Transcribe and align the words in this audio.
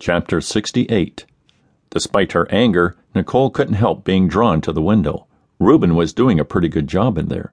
Chapter 0.00 0.40
68 0.40 1.26
Despite 1.90 2.30
her 2.30 2.48
anger, 2.52 2.96
Nicole 3.16 3.50
couldn't 3.50 3.74
help 3.74 4.04
being 4.04 4.28
drawn 4.28 4.60
to 4.60 4.72
the 4.72 4.80
window. 4.80 5.26
Reuben 5.58 5.96
was 5.96 6.12
doing 6.12 6.38
a 6.38 6.44
pretty 6.44 6.68
good 6.68 6.86
job 6.86 7.18
in 7.18 7.26
there. 7.26 7.52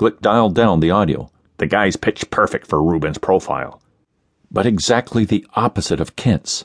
Glick 0.00 0.20
dialed 0.20 0.54
down 0.54 0.80
the 0.80 0.90
audio. 0.90 1.30
The 1.58 1.66
guy's 1.66 1.96
pitch 1.96 2.30
perfect 2.30 2.66
for 2.66 2.82
Reuben's 2.82 3.18
profile. 3.18 3.82
But 4.50 4.64
exactly 4.64 5.26
the 5.26 5.46
opposite 5.54 6.00
of 6.00 6.16
Kent's. 6.16 6.64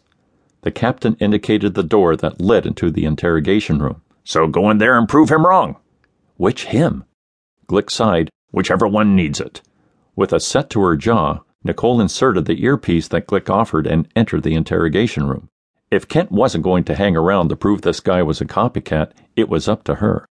The 0.61 0.71
captain 0.71 1.17
indicated 1.19 1.73
the 1.73 1.83
door 1.83 2.15
that 2.15 2.39
led 2.39 2.65
into 2.65 2.89
the 2.89 3.03
interrogation 3.03 3.79
room. 3.79 4.01
So 4.23 4.47
go 4.47 4.69
in 4.69 4.77
there 4.77 4.97
and 4.97 5.09
prove 5.09 5.29
him 5.29 5.45
wrong. 5.45 5.75
Which 6.37 6.65
him? 6.65 7.03
Glick 7.67 7.91
sighed. 7.91 8.29
Whichever 8.51 8.87
one 8.87 9.13
needs 9.15 9.41
it. 9.41 9.61
With 10.15 10.31
a 10.31 10.39
set 10.39 10.69
to 10.69 10.81
her 10.81 10.95
jaw, 10.95 11.41
Nicole 11.67 12.01
inserted 12.01 12.45
the 12.45 12.63
earpiece 12.63 13.07
that 13.09 13.27
Glick 13.27 13.49
offered 13.49 13.85
and 13.85 14.07
entered 14.15 14.43
the 14.43 14.55
interrogation 14.55 15.27
room. 15.27 15.49
If 15.91 16.07
Kent 16.07 16.31
wasn't 16.31 16.63
going 16.63 16.83
to 16.85 16.95
hang 16.95 17.15
around 17.15 17.49
to 17.49 17.55
prove 17.55 17.81
this 17.81 17.99
guy 17.99 18.23
was 18.23 18.41
a 18.41 18.45
copycat, 18.45 19.11
it 19.35 19.47
was 19.47 19.67
up 19.67 19.83
to 19.85 19.95
her. 19.95 20.25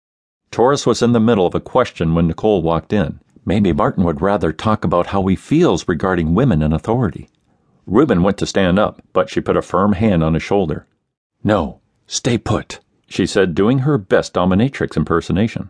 Torres 0.51 0.85
was 0.85 1.01
in 1.01 1.11
the 1.11 1.19
middle 1.19 1.45
of 1.45 1.55
a 1.55 1.59
question 1.59 2.15
when 2.15 2.27
Nicole 2.27 2.61
walked 2.61 2.91
in. 2.91 3.19
Maybe 3.45 3.71
Martin 3.73 4.03
would 4.03 4.21
rather 4.21 4.51
talk 4.51 4.83
about 4.83 5.07
how 5.07 5.25
he 5.27 5.35
feels 5.35 5.87
regarding 5.87 6.33
women 6.33 6.61
in 6.61 6.73
authority. 6.73 7.29
Reuben 7.85 8.23
went 8.23 8.37
to 8.39 8.47
stand 8.47 8.79
up, 8.79 9.01
but 9.13 9.29
she 9.29 9.41
put 9.41 9.57
a 9.57 9.61
firm 9.61 9.93
hand 9.93 10.23
on 10.23 10.33
his 10.33 10.43
shoulder. 10.43 10.87
No, 11.43 11.79
stay 12.07 12.37
put, 12.37 12.79
she 13.07 13.25
said, 13.25 13.53
doing 13.53 13.79
her 13.79 13.97
best 13.97 14.33
dominatrix 14.33 14.97
impersonation. 14.97 15.69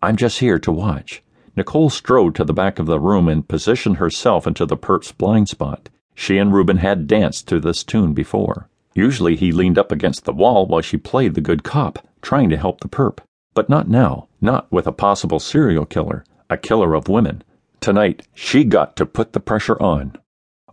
I'm 0.00 0.16
just 0.16 0.38
here 0.38 0.58
to 0.60 0.72
watch. 0.72 1.22
Nicole 1.54 1.90
strode 1.90 2.34
to 2.36 2.44
the 2.44 2.54
back 2.54 2.78
of 2.78 2.86
the 2.86 2.98
room 2.98 3.28
and 3.28 3.46
positioned 3.46 3.98
herself 3.98 4.46
into 4.46 4.64
the 4.64 4.76
perp's 4.76 5.12
blind 5.12 5.48
spot. 5.48 5.90
She 6.14 6.38
and 6.38 6.52
Reuben 6.52 6.78
had 6.78 7.06
danced 7.06 7.46
to 7.48 7.60
this 7.60 7.84
tune 7.84 8.14
before. 8.14 8.68
Usually 8.94 9.36
he 9.36 9.52
leaned 9.52 9.78
up 9.78 9.92
against 9.92 10.24
the 10.24 10.32
wall 10.32 10.66
while 10.66 10.80
she 10.80 10.96
played 10.96 11.34
the 11.34 11.40
good 11.40 11.62
cop, 11.62 12.06
trying 12.22 12.50
to 12.50 12.56
help 12.56 12.80
the 12.80 12.88
perp. 12.88 13.18
But 13.54 13.68
not 13.68 13.88
now, 13.88 14.28
not 14.40 14.70
with 14.72 14.86
a 14.86 14.92
possible 14.92 15.40
serial 15.40 15.84
killer, 15.84 16.24
a 16.48 16.56
killer 16.56 16.94
of 16.94 17.08
women. 17.08 17.42
Tonight, 17.80 18.26
she 18.34 18.64
got 18.64 18.96
to 18.96 19.06
put 19.06 19.32
the 19.32 19.40
pressure 19.40 19.80
on. 19.82 20.16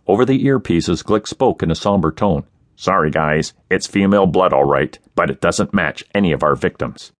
Over 0.06 0.24
the 0.24 0.44
earpieces, 0.44 1.04
Glick 1.04 1.26
spoke 1.26 1.62
in 1.62 1.70
a 1.70 1.74
somber 1.74 2.10
tone. 2.10 2.44
Sorry, 2.76 3.10
guys, 3.10 3.52
it's 3.68 3.86
female 3.86 4.26
blood 4.26 4.54
all 4.54 4.64
right, 4.64 4.98
but 5.14 5.28
it 5.28 5.40
doesn't 5.40 5.74
match 5.74 6.04
any 6.14 6.32
of 6.32 6.42
our 6.42 6.54
victims. 6.54 7.12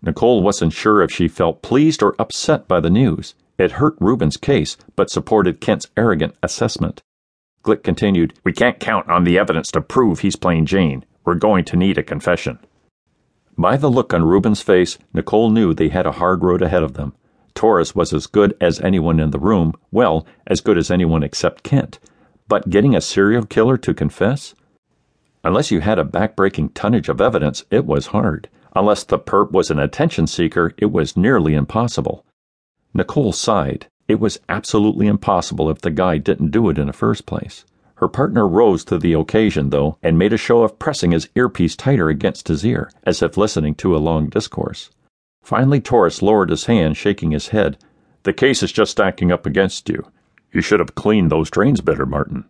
Nicole 0.00 0.42
wasn't 0.42 0.72
sure 0.72 1.02
if 1.02 1.10
she 1.10 1.26
felt 1.26 1.62
pleased 1.62 2.02
or 2.02 2.14
upset 2.18 2.68
by 2.68 2.80
the 2.80 2.90
news. 2.90 3.34
It 3.58 3.72
hurt 3.72 3.96
Reuben's 3.98 4.36
case, 4.36 4.76
but 4.94 5.10
supported 5.10 5.60
Kent's 5.60 5.88
arrogant 5.96 6.36
assessment. 6.42 7.02
Glick 7.64 7.82
continued, 7.82 8.34
We 8.44 8.52
can't 8.52 8.78
count 8.78 9.08
on 9.08 9.24
the 9.24 9.38
evidence 9.38 9.70
to 9.72 9.80
prove 9.80 10.20
he's 10.20 10.36
playing 10.36 10.66
Jane. 10.66 11.04
We're 11.24 11.34
going 11.34 11.64
to 11.64 11.76
need 11.76 11.98
a 11.98 12.04
confession. 12.04 12.60
By 13.56 13.76
the 13.76 13.90
look 13.90 14.14
on 14.14 14.22
Reuben's 14.22 14.62
face, 14.62 14.98
Nicole 15.12 15.50
knew 15.50 15.74
they 15.74 15.88
had 15.88 16.06
a 16.06 16.12
hard 16.12 16.44
road 16.44 16.62
ahead 16.62 16.84
of 16.84 16.94
them. 16.94 17.14
Torres 17.54 17.92
was 17.92 18.12
as 18.12 18.28
good 18.28 18.56
as 18.60 18.80
anyone 18.80 19.18
in 19.18 19.32
the 19.32 19.40
room, 19.40 19.74
well, 19.90 20.24
as 20.46 20.60
good 20.60 20.78
as 20.78 20.92
anyone 20.92 21.24
except 21.24 21.64
Kent. 21.64 21.98
But 22.46 22.70
getting 22.70 22.94
a 22.94 23.00
serial 23.00 23.44
killer 23.44 23.76
to 23.78 23.92
confess? 23.92 24.54
Unless 25.42 25.72
you 25.72 25.80
had 25.80 25.98
a 25.98 26.04
backbreaking 26.04 26.72
tonnage 26.74 27.08
of 27.08 27.20
evidence, 27.20 27.64
it 27.68 27.84
was 27.84 28.06
hard. 28.06 28.48
Unless 28.74 29.04
the 29.04 29.18
perp 29.18 29.50
was 29.50 29.70
an 29.70 29.78
attention 29.78 30.26
seeker, 30.26 30.74
it 30.76 30.92
was 30.92 31.16
nearly 31.16 31.54
impossible. 31.54 32.24
Nicole 32.94 33.32
sighed. 33.32 33.86
It 34.08 34.20
was 34.20 34.40
absolutely 34.48 35.06
impossible 35.06 35.70
if 35.70 35.80
the 35.80 35.90
guy 35.90 36.18
didn't 36.18 36.50
do 36.50 36.68
it 36.70 36.78
in 36.78 36.86
the 36.86 36.92
first 36.92 37.26
place. 37.26 37.64
Her 37.96 38.08
partner 38.08 38.46
rose 38.46 38.84
to 38.84 38.98
the 38.98 39.12
occasion, 39.12 39.70
though, 39.70 39.98
and 40.02 40.18
made 40.18 40.32
a 40.32 40.36
show 40.36 40.62
of 40.62 40.78
pressing 40.78 41.10
his 41.10 41.28
earpiece 41.34 41.74
tighter 41.74 42.08
against 42.08 42.48
his 42.48 42.64
ear, 42.64 42.90
as 43.02 43.22
if 43.22 43.36
listening 43.36 43.74
to 43.76 43.96
a 43.96 43.98
long 43.98 44.28
discourse. 44.28 44.90
Finally, 45.42 45.80
Torres 45.80 46.22
lowered 46.22 46.50
his 46.50 46.66
hand, 46.66 46.96
shaking 46.96 47.32
his 47.32 47.48
head. 47.48 47.76
The 48.22 48.32
case 48.32 48.62
is 48.62 48.70
just 48.70 48.92
stacking 48.92 49.32
up 49.32 49.46
against 49.46 49.88
you. 49.88 50.06
You 50.52 50.60
should 50.60 50.80
have 50.80 50.94
cleaned 50.94 51.30
those 51.30 51.50
drains 51.50 51.80
better, 51.80 52.06
Martin. 52.06 52.44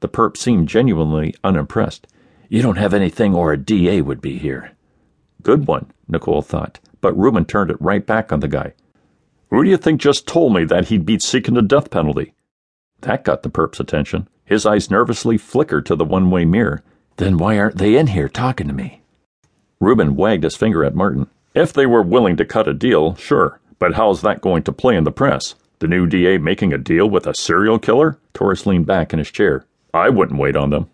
The 0.00 0.08
perp 0.08 0.36
seemed 0.36 0.68
genuinely 0.68 1.34
unimpressed. 1.42 2.06
You 2.48 2.62
don't 2.62 2.78
have 2.78 2.94
anything 2.94 3.34
or 3.34 3.52
a 3.52 3.58
DA 3.58 4.00
would 4.00 4.20
be 4.20 4.38
here. 4.38 4.72
Good 5.42 5.66
one, 5.66 5.90
Nicole 6.08 6.42
thought, 6.42 6.80
but 7.00 7.16
Reuben 7.16 7.44
turned 7.44 7.70
it 7.70 7.80
right 7.80 8.04
back 8.04 8.32
on 8.32 8.40
the 8.40 8.48
guy. 8.48 8.74
Who 9.50 9.64
do 9.64 9.70
you 9.70 9.76
think 9.76 10.00
just 10.00 10.26
told 10.26 10.54
me 10.54 10.64
that 10.64 10.88
he'd 10.88 11.06
be 11.06 11.18
seeking 11.18 11.54
the 11.54 11.62
death 11.62 11.90
penalty? 11.90 12.34
That 13.00 13.24
got 13.24 13.42
the 13.42 13.48
perp's 13.48 13.80
attention. 13.80 14.28
His 14.44 14.66
eyes 14.66 14.90
nervously 14.90 15.38
flickered 15.38 15.86
to 15.86 15.94
the 15.94 16.04
one 16.04 16.30
way 16.30 16.44
mirror. 16.44 16.82
Then 17.16 17.38
why 17.38 17.58
aren't 17.58 17.78
they 17.78 17.96
in 17.96 18.08
here 18.08 18.28
talking 18.28 18.66
to 18.66 18.72
me? 18.72 19.02
Reuben 19.80 20.16
wagged 20.16 20.44
his 20.44 20.56
finger 20.56 20.84
at 20.84 20.94
Martin. 20.94 21.28
If 21.54 21.72
they 21.72 21.86
were 21.86 22.02
willing 22.02 22.36
to 22.36 22.44
cut 22.44 22.68
a 22.68 22.74
deal, 22.74 23.14
sure. 23.14 23.60
But 23.78 23.94
how's 23.94 24.22
that 24.22 24.40
going 24.40 24.64
to 24.64 24.72
play 24.72 24.96
in 24.96 25.04
the 25.04 25.12
press? 25.12 25.54
The 25.78 25.86
new 25.86 26.06
DA 26.06 26.38
making 26.38 26.72
a 26.72 26.78
deal 26.78 27.08
with 27.08 27.26
a 27.26 27.34
serial 27.34 27.78
killer? 27.78 28.18
Torres 28.34 28.66
leaned 28.66 28.86
back 28.86 29.12
in 29.12 29.18
his 29.18 29.30
chair. 29.30 29.64
I 29.94 30.08
wouldn't 30.08 30.40
wait 30.40 30.56
on 30.56 30.70
them. 30.70 30.90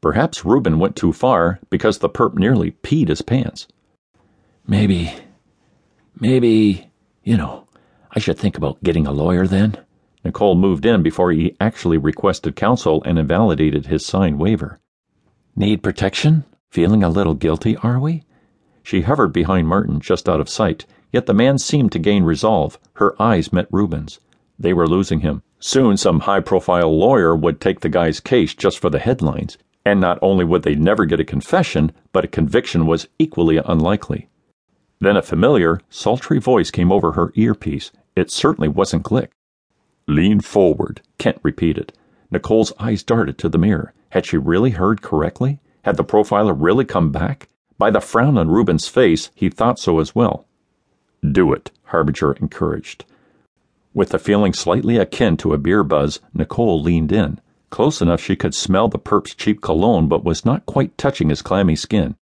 Perhaps 0.00 0.44
Reuben 0.44 0.78
went 0.78 0.94
too 0.94 1.12
far 1.12 1.58
because 1.70 1.98
the 1.98 2.08
perp 2.08 2.34
nearly 2.34 2.70
peed 2.70 3.08
his 3.08 3.22
pants. 3.22 3.66
Maybe, 4.66 5.12
maybe, 6.20 6.90
you 7.24 7.36
know, 7.36 7.66
I 8.12 8.20
should 8.20 8.38
think 8.38 8.56
about 8.56 8.82
getting 8.82 9.06
a 9.06 9.12
lawyer 9.12 9.46
then. 9.46 9.76
Nicole 10.24 10.54
moved 10.54 10.86
in 10.86 11.02
before 11.02 11.32
he 11.32 11.56
actually 11.60 11.98
requested 11.98 12.54
counsel 12.54 13.02
and 13.04 13.18
invalidated 13.18 13.86
his 13.86 14.04
signed 14.04 14.38
waiver. 14.38 14.78
Need 15.56 15.82
protection? 15.82 16.44
Feeling 16.70 17.02
a 17.02 17.08
little 17.08 17.34
guilty, 17.34 17.76
are 17.78 17.98
we? 17.98 18.22
She 18.82 19.00
hovered 19.00 19.32
behind 19.32 19.68
Martin, 19.68 20.00
just 20.00 20.28
out 20.28 20.40
of 20.40 20.48
sight, 20.48 20.86
yet 21.12 21.26
the 21.26 21.34
man 21.34 21.58
seemed 21.58 21.92
to 21.92 21.98
gain 21.98 22.22
resolve. 22.22 22.78
Her 22.94 23.20
eyes 23.20 23.52
met 23.52 23.68
Reuben's. 23.70 24.20
They 24.58 24.72
were 24.72 24.86
losing 24.86 25.20
him. 25.20 25.42
Soon 25.58 25.96
some 25.96 26.20
high 26.20 26.40
profile 26.40 26.96
lawyer 26.96 27.34
would 27.34 27.60
take 27.60 27.80
the 27.80 27.88
guy's 27.88 28.20
case 28.20 28.54
just 28.54 28.78
for 28.78 28.90
the 28.90 28.98
headlines, 28.98 29.58
and 29.84 30.00
not 30.00 30.18
only 30.20 30.44
would 30.44 30.62
they 30.62 30.74
never 30.74 31.04
get 31.04 31.20
a 31.20 31.24
confession, 31.24 31.92
but 32.12 32.24
a 32.24 32.28
conviction 32.28 32.86
was 32.86 33.08
equally 33.18 33.58
unlikely. 33.58 34.28
Then 35.00 35.16
a 35.16 35.22
familiar, 35.22 35.80
sultry 35.88 36.38
voice 36.38 36.70
came 36.70 36.90
over 36.90 37.12
her 37.12 37.32
earpiece. 37.36 37.92
It 38.16 38.30
certainly 38.30 38.68
wasn't 38.68 39.04
Glick. 39.04 39.28
Lean 40.08 40.40
forward, 40.40 41.02
Kent 41.18 41.38
repeated. 41.42 41.92
Nicole's 42.30 42.72
eyes 42.78 43.02
darted 43.02 43.38
to 43.38 43.48
the 43.48 43.58
mirror. 43.58 43.92
Had 44.10 44.26
she 44.26 44.36
really 44.36 44.70
heard 44.70 45.02
correctly? 45.02 45.60
Had 45.82 45.96
the 45.96 46.04
profiler 46.04 46.54
really 46.56 46.84
come 46.84 47.12
back? 47.12 47.48
By 47.78 47.90
the 47.90 48.00
frown 48.00 48.36
on 48.36 48.50
Reuben's 48.50 48.88
face, 48.88 49.30
he 49.34 49.48
thought 49.48 49.78
so 49.78 50.00
as 50.00 50.14
well. 50.14 50.46
Do 51.22 51.52
it, 51.52 51.70
Harbinger 51.84 52.32
encouraged. 52.32 53.04
With 53.94 54.12
a 54.12 54.18
feeling 54.18 54.52
slightly 54.52 54.96
akin 54.96 55.36
to 55.38 55.52
a 55.52 55.58
beer 55.58 55.82
buzz, 55.84 56.20
Nicole 56.34 56.82
leaned 56.82 57.12
in. 57.12 57.40
Close 57.70 58.00
enough 58.00 58.20
she 58.20 58.36
could 58.36 58.54
smell 58.54 58.88
the 58.88 58.98
perp's 58.98 59.34
cheap 59.34 59.60
cologne, 59.60 60.08
but 60.08 60.24
was 60.24 60.44
not 60.44 60.66
quite 60.66 60.96
touching 60.96 61.28
his 61.28 61.42
clammy 61.42 61.76
skin. 61.76 62.16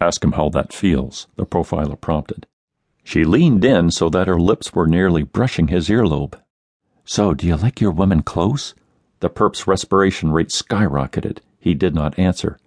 Ask 0.00 0.22
him 0.22 0.32
how 0.32 0.48
that 0.50 0.72
feels, 0.72 1.26
the 1.36 1.44
profiler 1.44 2.00
prompted. 2.00 2.46
She 3.02 3.24
leaned 3.24 3.64
in 3.64 3.90
so 3.90 4.08
that 4.10 4.28
her 4.28 4.40
lips 4.40 4.74
were 4.74 4.86
nearly 4.86 5.22
brushing 5.22 5.68
his 5.68 5.88
earlobe. 5.88 6.40
So, 7.04 7.34
do 7.34 7.46
you 7.46 7.56
like 7.56 7.80
your 7.80 7.90
women 7.90 8.22
close? 8.22 8.74
The 9.20 9.30
perp's 9.30 9.66
respiration 9.66 10.30
rate 10.30 10.50
skyrocketed. 10.50 11.38
He 11.58 11.74
did 11.74 11.94
not 11.94 12.18
answer. 12.18 12.58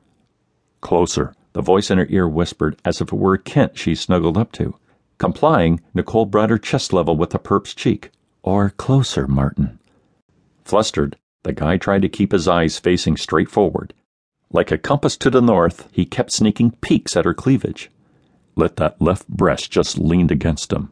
Closer, 0.81 1.33
the 1.53 1.61
voice 1.61 1.89
in 1.89 1.97
her 1.97 2.07
ear 2.09 2.28
whispered, 2.28 2.79
as 2.83 2.99
if 2.99 3.13
it 3.13 3.17
were 3.17 3.38
Kent 3.38 3.78
she 3.78 3.95
snuggled 3.95 4.38
up 4.38 4.51
to. 4.53 4.75
Complying, 5.17 5.79
Nicole 5.93 6.25
brought 6.25 6.49
her 6.49 6.57
chest 6.57 6.91
level 6.91 7.16
with 7.16 7.29
the 7.29 7.39
perp's 7.39 7.73
cheek. 7.73 8.09
Or 8.43 8.72
closer, 8.72 9.28
Martin. 9.28 9.79
Flustered, 10.66 11.17
the 11.44 11.53
guy 11.53 11.78
tried 11.78 12.02
to 12.03 12.09
keep 12.09 12.31
his 12.31 12.47
eyes 12.47 12.79
facing 12.79 13.18
straight 13.18 13.50
forward. 13.50 13.94
Like 14.52 14.72
a 14.72 14.78
compass 14.78 15.17
to 15.17 15.29
the 15.29 15.41
north, 15.41 15.88
he 15.91 16.05
kept 16.05 16.32
sneaking 16.32 16.72
peeks 16.82 17.16
at 17.16 17.26
her 17.26 17.34
cleavage. 17.34 17.90
Let 18.55 18.76
that 18.76 19.02
left 19.02 19.28
breast 19.28 19.72
just 19.72 19.97
leaned 19.97 20.32
against 20.32 20.73
him. 20.73 20.91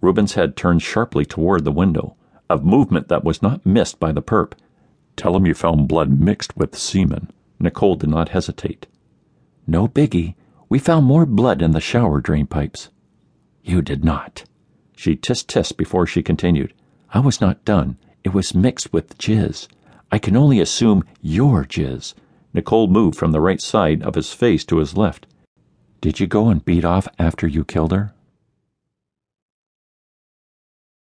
Reuben's 0.00 0.34
head 0.34 0.56
turned 0.56 0.82
sharply 0.82 1.24
toward 1.24 1.64
the 1.64 1.72
window, 1.72 2.16
a 2.48 2.58
movement 2.58 3.08
that 3.08 3.24
was 3.24 3.42
not 3.42 3.66
missed 3.66 3.98
by 3.98 4.12
the 4.12 4.22
perp. 4.22 4.52
Tell 5.16 5.36
him 5.36 5.46
you 5.46 5.54
found 5.54 5.88
blood 5.88 6.20
mixed 6.20 6.56
with 6.56 6.76
semen. 6.76 7.30
Nicole 7.58 7.96
did 7.96 8.10
not 8.10 8.30
hesitate. 8.30 8.86
No 9.66 9.88
biggie. 9.88 10.34
We 10.68 10.78
found 10.78 11.06
more 11.06 11.26
blood 11.26 11.60
in 11.60 11.72
the 11.72 11.80
shower 11.80 12.20
drain 12.20 12.46
pipes. 12.46 12.88
You 13.62 13.82
did 13.82 14.04
not. 14.04 14.44
She 14.96 15.16
tisk 15.16 15.46
tissed 15.46 15.76
before 15.76 16.06
she 16.06 16.22
continued. 16.22 16.72
I 17.12 17.20
was 17.20 17.40
not 17.40 17.64
done. 17.64 17.98
It 18.24 18.32
was 18.32 18.54
mixed 18.54 18.92
with 18.92 19.18
jizz. 19.18 19.68
I 20.12 20.18
can 20.18 20.36
only 20.36 20.60
assume 20.60 21.04
your 21.22 21.64
jizz. 21.64 22.12
Nicole 22.52 22.86
moved 22.86 23.16
from 23.16 23.32
the 23.32 23.40
right 23.40 23.62
side 23.62 24.02
of 24.02 24.14
his 24.14 24.34
face 24.34 24.62
to 24.66 24.76
his 24.76 24.94
left. 24.94 25.26
Did 26.02 26.20
you 26.20 26.26
go 26.26 26.50
and 26.50 26.62
beat 26.62 26.84
off 26.84 27.08
after 27.18 27.48
you 27.48 27.64
killed 27.64 27.92
her? 27.92 28.12